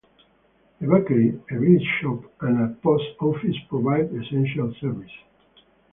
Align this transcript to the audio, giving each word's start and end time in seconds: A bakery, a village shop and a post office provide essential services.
A 0.81 0.83
bakery, 0.87 1.39
a 1.51 1.59
village 1.59 1.87
shop 2.01 2.23
and 2.41 2.59
a 2.63 2.73
post 2.81 3.05
office 3.19 3.55
provide 3.69 4.11
essential 4.11 4.73
services. 4.81 5.11